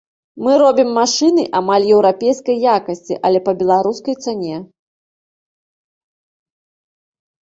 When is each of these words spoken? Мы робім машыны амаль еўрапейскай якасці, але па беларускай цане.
Мы 0.45 0.51
робім 0.61 0.87
машыны 0.99 1.41
амаль 1.59 1.83
еўрапейскай 1.97 2.57
якасці, 2.77 3.13
але 3.29 3.41
па 3.49 3.55
беларускай 3.59 4.17
цане. 4.23 4.57